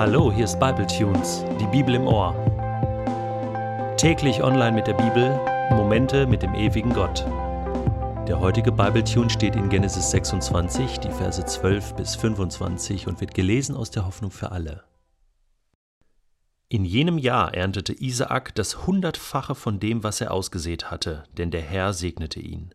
[0.00, 2.34] Hallo, hier ist Bible Tunes, die Bibel im Ohr.
[3.98, 5.38] Täglich online mit der Bibel,
[5.76, 7.26] Momente mit dem ewigen Gott.
[8.26, 13.34] Der heutige Bible Tune steht in Genesis 26, die Verse 12 bis 25 und wird
[13.34, 14.84] gelesen aus der Hoffnung für alle.
[16.70, 21.60] In jenem Jahr erntete Isaak das Hundertfache von dem, was er ausgesät hatte, denn der
[21.60, 22.74] Herr segnete ihn.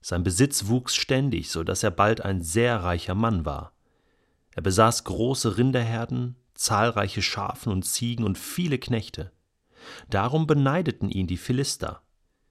[0.00, 3.72] Sein Besitz wuchs ständig, so dass er bald ein sehr reicher Mann war.
[4.54, 9.32] Er besaß große Rinderherden, zahlreiche Schafen und Ziegen und viele Knechte.
[10.08, 12.02] Darum beneideten ihn die Philister.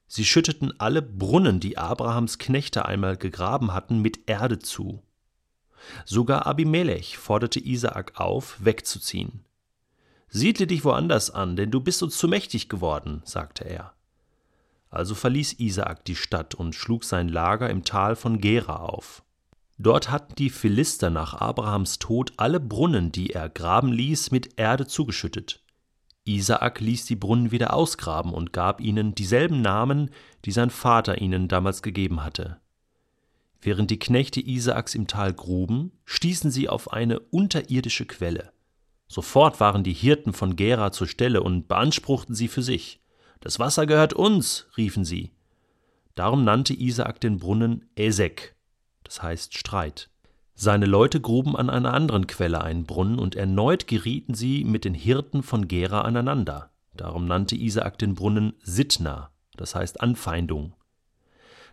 [0.08, 5.02] Sie schütteten alle Brunnen, die Abrahams Knechte einmal gegraben hatten, mit Erde zu.
[6.06, 9.46] Sogar Abimelech forderte Isaak auf, wegzuziehen.
[10.28, 13.94] Siedle dich woanders an, denn du bist uns zu mächtig geworden, sagte er.
[14.90, 19.24] Also verließ Isaak die Stadt und schlug sein Lager im Tal von Gera auf.
[19.84, 24.86] Dort hatten die Philister nach Abrahams Tod alle Brunnen, die er graben ließ, mit Erde
[24.86, 25.64] zugeschüttet.
[26.24, 30.12] Isaak ließ die Brunnen wieder ausgraben und gab ihnen dieselben Namen,
[30.46, 32.62] die sein Vater ihnen damals gegeben hatte.
[33.60, 38.52] Während die Knechte Isaaks im Tal gruben, stießen sie auf eine unterirdische Quelle.
[39.08, 43.02] Sofort waren die Hirten von Gera zur Stelle und beanspruchten sie für sich.
[43.40, 45.32] Das Wasser gehört uns, riefen sie.
[46.14, 48.56] Darum nannte Isaak den Brunnen Esek,
[49.12, 50.10] das heißt Streit.
[50.56, 54.94] Seine Leute gruben an einer anderen Quelle einen Brunnen, und erneut gerieten sie mit den
[54.94, 56.72] Hirten von Gera aneinander.
[56.96, 60.76] Darum nannte Isaak den Brunnen Sitna, das heißt Anfeindung.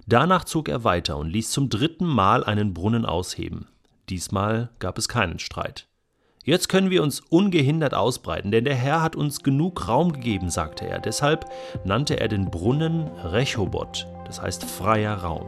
[0.09, 3.69] Danach zog er weiter und ließ zum dritten Mal einen Brunnen ausheben.
[4.09, 5.86] Diesmal gab es keinen Streit.
[6.42, 10.89] Jetzt können wir uns ungehindert ausbreiten, denn der Herr hat uns genug Raum gegeben, sagte
[10.89, 10.98] er.
[10.98, 11.44] Deshalb
[11.84, 15.47] nannte er den Brunnen Rechoboth, das heißt freier Raum.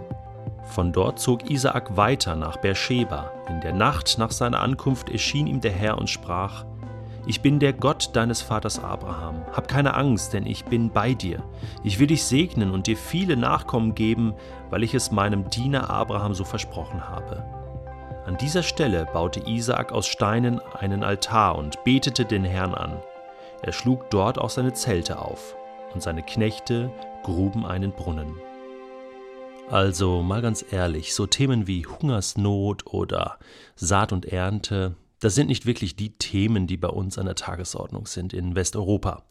[0.70, 3.32] Von dort zog Isaak weiter nach Beersheba.
[3.48, 6.64] In der Nacht nach seiner Ankunft erschien ihm der Herr und sprach:
[7.27, 9.42] Ich bin der Gott deines Vaters Abraham.
[9.52, 11.42] Hab keine Angst, denn ich bin bei dir.
[11.83, 14.33] Ich will dich segnen und dir viele Nachkommen geben,
[14.70, 17.45] weil ich es meinem Diener Abraham so versprochen habe.
[18.24, 22.92] An dieser Stelle baute Isaak aus Steinen einen Altar und betete den Herrn an.
[23.62, 25.56] Er schlug dort auch seine Zelte auf,
[25.92, 26.92] und seine Knechte
[27.24, 28.36] gruben einen Brunnen.
[29.70, 33.39] Also mal ganz ehrlich, so Themen wie Hungersnot oder
[33.77, 38.07] Saat und Ernte, das sind nicht wirklich die Themen, die bei uns an der Tagesordnung
[38.07, 39.23] sind in Westeuropa.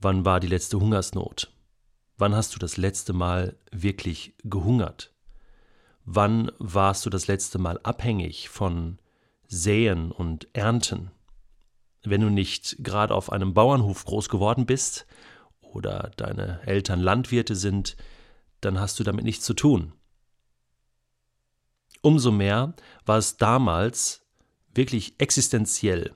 [0.00, 1.52] Wann war die letzte Hungersnot?
[2.16, 5.12] Wann hast du das letzte Mal wirklich gehungert?
[6.04, 8.98] Wann warst du das letzte Mal abhängig von
[9.46, 11.12] Säen und Ernten?
[12.02, 15.06] Wenn du nicht gerade auf einem Bauernhof groß geworden bist
[15.60, 17.96] oder deine Eltern Landwirte sind,
[18.60, 19.92] dann hast du damit nichts zu tun.
[22.00, 22.74] Umso mehr
[23.06, 24.22] war es damals
[24.74, 26.14] wirklich existenziell,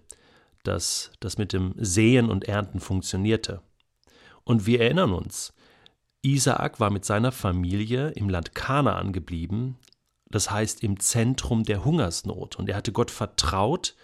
[0.62, 3.62] dass das mit dem Säen und Ernten funktionierte.
[4.44, 5.52] Und wir erinnern uns,
[6.22, 9.76] Isaak war mit seiner Familie im Land Kanaan geblieben,
[10.30, 13.96] das heißt im Zentrum der Hungersnot, und er hatte Gott vertraut,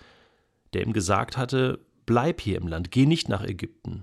[0.72, 4.00] der ihm gesagt hatte, bleib hier im Land, geh nicht nach Ägypten.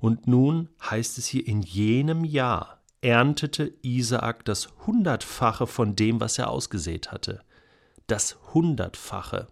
[0.00, 6.38] Und nun heißt es hier in jenem Jahr, erntete Isaak das Hundertfache von dem, was
[6.38, 7.42] er ausgesät hatte.
[8.06, 9.48] Das Hundertfache.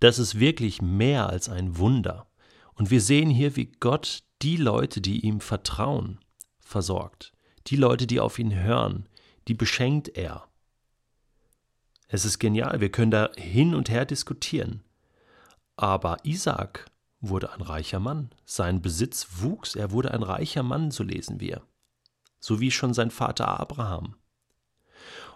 [0.00, 2.26] Das ist wirklich mehr als ein Wunder.
[2.74, 6.20] Und wir sehen hier, wie Gott die Leute, die ihm vertrauen,
[6.60, 7.32] versorgt.
[7.68, 9.08] Die Leute, die auf ihn hören,
[9.48, 10.48] die beschenkt er.
[12.08, 14.82] Es ist genial, wir können da hin und her diskutieren.
[15.76, 16.86] Aber Isaak
[17.20, 18.30] wurde ein reicher Mann.
[18.44, 21.62] Sein Besitz wuchs, er wurde ein reicher Mann, so lesen wir
[22.44, 24.16] so wie schon sein Vater Abraham.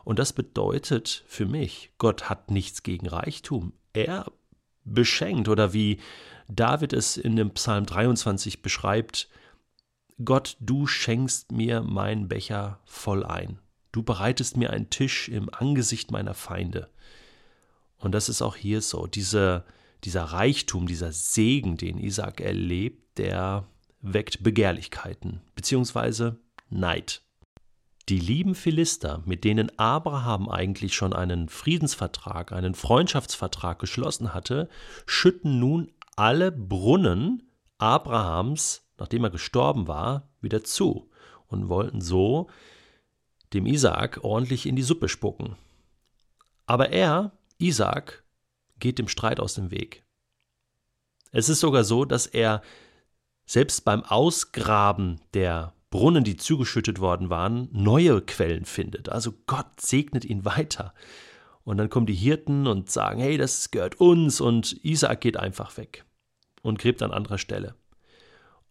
[0.04, 3.72] Und das bedeutet für mich, Gott hat nichts gegen Reichtum.
[3.94, 4.30] Er
[4.84, 6.00] beschenkt oder wie
[6.48, 9.30] David es in dem Psalm 23 beschreibt,
[10.22, 13.58] Gott, du schenkst mir meinen Becher voll ein.
[13.90, 16.90] Du bereitest mir einen Tisch im Angesicht meiner Feinde.
[17.96, 19.06] Und das ist auch hier so.
[19.06, 19.64] Diese,
[20.05, 23.66] dieser Reichtum, dieser Segen, den Isaac erlebt, der
[24.02, 26.38] weckt Begehrlichkeiten, beziehungsweise
[26.70, 27.23] Neid.
[28.09, 34.69] Die lieben Philister, mit denen Abraham eigentlich schon einen Friedensvertrag, einen Freundschaftsvertrag geschlossen hatte,
[35.05, 41.11] schütten nun alle Brunnen Abrahams, nachdem er gestorben war, wieder zu
[41.49, 42.49] und wollten so
[43.53, 45.56] dem Isaak ordentlich in die Suppe spucken.
[46.67, 48.25] Aber er, Isaak,
[48.79, 50.05] geht dem Streit aus dem Weg.
[51.31, 52.62] Es ist sogar so, dass er
[53.47, 59.08] selbst beim Ausgraben der Brunnen, die zugeschüttet worden waren, neue Quellen findet.
[59.08, 60.93] Also Gott segnet ihn weiter.
[61.64, 65.76] Und dann kommen die Hirten und sagen, hey, das gehört uns und Isaak geht einfach
[65.76, 66.05] weg.
[66.62, 67.75] und gräbt an anderer Stelle.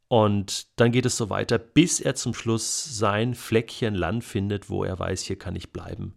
[0.08, 4.84] Und dann geht es so weiter, bis er zum Schluss sein Fleckchen Land findet, wo
[4.84, 6.16] er weiß, hier kann ich bleiben.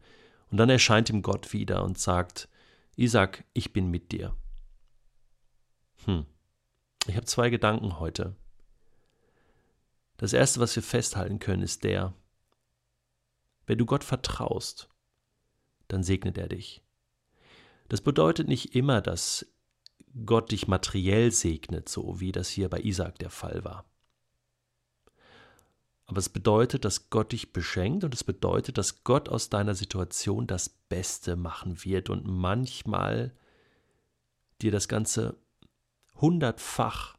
[0.51, 2.49] Und dann erscheint ihm Gott wieder und sagt,
[2.97, 4.37] Isaac, ich bin mit dir.
[6.05, 6.27] Hm.
[7.07, 8.37] Ich habe zwei Gedanken heute.
[10.21, 12.13] Das erste, was wir festhalten können, ist der,
[13.65, 14.91] wenn du Gott vertraust,
[15.89, 16.83] dann segnet er dich.
[17.89, 19.47] Das bedeutet nicht immer, dass
[20.27, 23.87] Gott dich materiell segnet, so wie das hier bei Isaac der Fall war.
[26.05, 30.47] Aber es bedeutet, dass Gott dich beschenkt und es bedeutet, dass Gott aus deiner Situation
[30.47, 33.35] das Beste machen wird und manchmal
[34.61, 35.39] dir das Ganze
[36.15, 37.17] hundertfach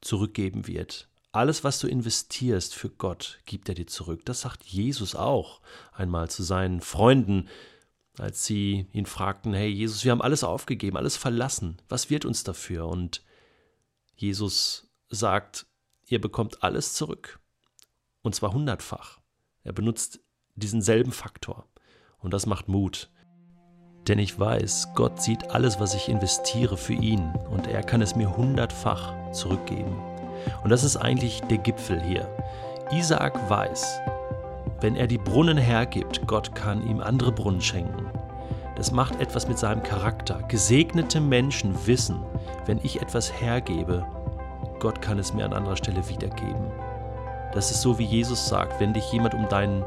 [0.00, 1.08] zurückgeben wird.
[1.36, 4.24] Alles, was du investierst für Gott, gibt er dir zurück.
[4.24, 5.60] Das sagt Jesus auch
[5.92, 7.50] einmal zu seinen Freunden,
[8.16, 12.42] als sie ihn fragten, hey Jesus, wir haben alles aufgegeben, alles verlassen, was wird uns
[12.42, 12.86] dafür?
[12.86, 13.22] Und
[14.14, 15.66] Jesus sagt,
[16.06, 17.38] ihr bekommt alles zurück.
[18.22, 19.18] Und zwar hundertfach.
[19.62, 20.20] Er benutzt
[20.54, 21.68] diesen selben Faktor.
[22.16, 23.10] Und das macht Mut.
[24.08, 27.30] Denn ich weiß, Gott sieht alles, was ich investiere für ihn.
[27.50, 30.15] Und er kann es mir hundertfach zurückgeben.
[30.62, 32.28] Und das ist eigentlich der Gipfel hier.
[32.90, 34.00] Isaak weiß,
[34.80, 38.06] wenn er die Brunnen hergibt, Gott kann ihm andere Brunnen schenken.
[38.76, 40.40] Das macht etwas mit seinem Charakter.
[40.48, 42.22] Gesegnete Menschen wissen,
[42.66, 44.06] wenn ich etwas hergebe,
[44.80, 46.70] Gott kann es mir an anderer Stelle wiedergeben.
[47.52, 49.82] Das ist so, wie Jesus sagt, wenn dich jemand um deinen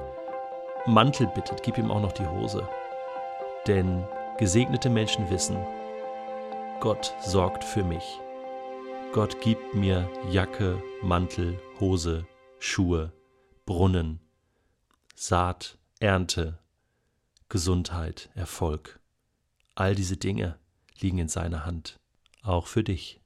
[0.87, 2.67] Mantel bittet, gib ihm auch noch die Hose.
[3.67, 4.03] Denn
[4.37, 5.57] gesegnete Menschen wissen,
[6.79, 8.19] Gott sorgt für mich.
[9.11, 12.27] Gott gibt mir Jacke, Mantel, Hose,
[12.59, 13.11] Schuhe,
[13.65, 14.19] Brunnen,
[15.15, 16.59] Saat, Ernte,
[17.49, 18.99] Gesundheit, Erfolg.
[19.73, 20.59] All diese Dinge
[20.99, 21.99] liegen in seiner Hand,
[22.43, 23.18] auch für dich.